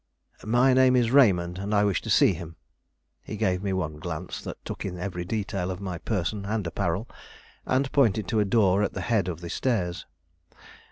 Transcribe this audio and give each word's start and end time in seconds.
"My 0.47 0.73
name 0.73 0.95
is 0.95 1.11
Raymond, 1.11 1.59
and 1.59 1.75
I 1.75 1.83
wish 1.83 2.01
to 2.01 2.09
see 2.09 2.33
him." 2.33 2.55
He 3.21 3.37
gave 3.37 3.61
me 3.61 3.71
one 3.71 3.99
glance 3.99 4.41
that 4.41 4.57
took 4.65 4.83
in 4.83 4.97
every 4.97 5.23
detail 5.23 5.69
of 5.69 5.79
my 5.79 5.99
person 5.99 6.43
and 6.43 6.65
apparel, 6.65 7.07
and 7.67 7.91
pointed 7.91 8.27
to 8.29 8.39
a 8.39 8.45
door 8.45 8.81
at 8.81 8.93
the 8.93 9.01
head 9.01 9.27
of 9.27 9.41
the 9.41 9.49
stairs. 9.51 10.07